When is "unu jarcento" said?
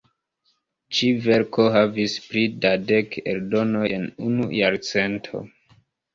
4.31-5.45